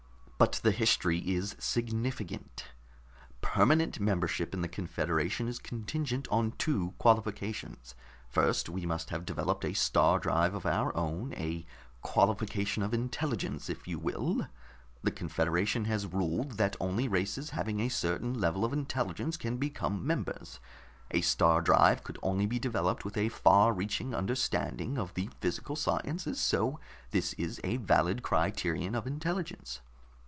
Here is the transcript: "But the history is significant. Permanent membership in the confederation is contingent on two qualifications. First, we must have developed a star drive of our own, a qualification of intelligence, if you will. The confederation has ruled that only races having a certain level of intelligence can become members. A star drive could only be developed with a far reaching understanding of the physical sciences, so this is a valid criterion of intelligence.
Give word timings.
"But 0.43 0.53
the 0.63 0.71
history 0.71 1.19
is 1.19 1.55
significant. 1.59 2.65
Permanent 3.41 3.99
membership 3.99 4.55
in 4.55 4.63
the 4.63 4.67
confederation 4.67 5.47
is 5.47 5.59
contingent 5.59 6.27
on 6.31 6.53
two 6.53 6.95
qualifications. 6.97 7.93
First, 8.27 8.67
we 8.67 8.87
must 8.87 9.11
have 9.11 9.23
developed 9.23 9.63
a 9.63 9.73
star 9.75 10.17
drive 10.17 10.55
of 10.55 10.65
our 10.65 10.97
own, 10.97 11.35
a 11.35 11.63
qualification 12.01 12.81
of 12.81 12.91
intelligence, 12.91 13.69
if 13.69 13.87
you 13.87 13.99
will. 13.99 14.47
The 15.03 15.11
confederation 15.11 15.85
has 15.85 16.07
ruled 16.07 16.53
that 16.53 16.75
only 16.79 17.07
races 17.07 17.51
having 17.51 17.79
a 17.79 17.89
certain 17.89 18.33
level 18.33 18.65
of 18.65 18.73
intelligence 18.73 19.37
can 19.37 19.57
become 19.57 20.07
members. 20.07 20.59
A 21.11 21.21
star 21.21 21.61
drive 21.61 22.03
could 22.03 22.17
only 22.23 22.47
be 22.47 22.57
developed 22.57 23.05
with 23.05 23.15
a 23.15 23.29
far 23.29 23.73
reaching 23.73 24.15
understanding 24.15 24.97
of 24.97 25.13
the 25.13 25.29
physical 25.39 25.75
sciences, 25.75 26.41
so 26.41 26.79
this 27.11 27.33
is 27.33 27.61
a 27.63 27.77
valid 27.77 28.23
criterion 28.23 28.95
of 28.95 29.05
intelligence. 29.05 29.81